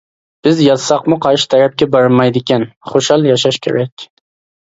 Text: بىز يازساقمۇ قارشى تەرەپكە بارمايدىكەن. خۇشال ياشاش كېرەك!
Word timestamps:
بىز 0.45 0.61
يازساقمۇ 0.67 1.17
قارشى 1.25 1.45
تەرەپكە 1.51 1.87
بارمايدىكەن. 1.95 2.65
خۇشال 2.93 3.27
ياشاش 3.31 3.59
كېرەك! 3.67 4.07